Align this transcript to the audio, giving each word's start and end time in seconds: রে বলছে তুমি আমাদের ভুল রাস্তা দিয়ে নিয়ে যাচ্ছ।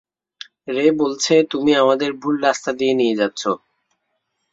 রে 0.67 0.85
বলছে 0.99 1.33
তুমি 1.51 1.71
আমাদের 1.83 2.09
ভুল 2.21 2.35
রাস্তা 2.43 2.71
দিয়ে 2.79 2.93
নিয়ে 2.99 3.17
যাচ্ছ। 3.21 3.41